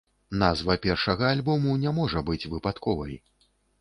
Назва 0.43 0.77
першага 0.85 1.29
альбому 1.33 1.75
не 1.83 1.91
можа 1.99 2.25
быць 2.31 2.49
выпадковай. 2.55 3.13